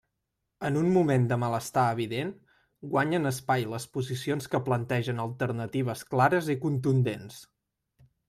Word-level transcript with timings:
En 0.67 0.77
un 0.79 0.87
moment 0.93 1.25
de 1.31 1.35
malestar 1.41 1.83
evident 1.95 2.29
guanyen, 2.93 3.31
espai 3.31 3.67
les 3.75 3.85
posicions 3.97 4.49
que 4.55 4.63
plantegen 4.69 5.21
alternatives 5.25 6.03
clares 6.15 6.49
i 6.57 6.59
contundents. 6.67 7.39